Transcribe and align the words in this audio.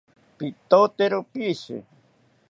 Pitotero 0.37 1.19
pishi 1.31 1.77